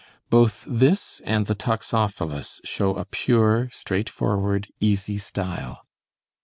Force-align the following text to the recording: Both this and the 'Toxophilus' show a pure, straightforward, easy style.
Both 0.31 0.65
this 0.67 1.21
and 1.25 1.45
the 1.45 1.53
'Toxophilus' 1.53 2.59
show 2.65 2.95
a 2.95 3.05
pure, 3.05 3.69
straightforward, 3.71 4.67
easy 4.79 5.19
style. 5.19 5.85